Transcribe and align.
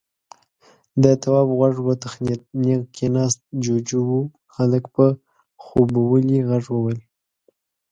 د 1.03 1.05
تواب 1.21 1.47
غوږ 1.57 1.75
وتخنېد، 1.87 2.41
نېغ 2.63 2.81
کېناست. 2.95 3.39
جُوجُو 3.63 4.01
و. 4.09 4.19
هلک 4.55 4.83
په 4.95 5.05
خوبولي 5.63 6.39
غږ 6.49 6.63
وويل: 6.71 6.99